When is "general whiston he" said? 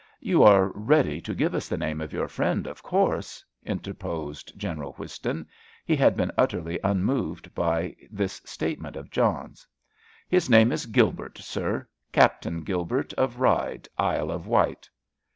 4.57-5.95